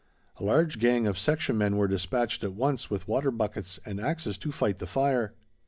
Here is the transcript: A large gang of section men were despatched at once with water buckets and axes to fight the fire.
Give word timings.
A 0.39 0.43
large 0.43 0.79
gang 0.79 1.05
of 1.05 1.19
section 1.19 1.59
men 1.59 1.77
were 1.77 1.87
despatched 1.87 2.43
at 2.43 2.53
once 2.55 2.89
with 2.89 3.07
water 3.07 3.29
buckets 3.29 3.79
and 3.85 4.01
axes 4.01 4.35
to 4.39 4.51
fight 4.51 4.79
the 4.79 4.87
fire. 4.87 5.35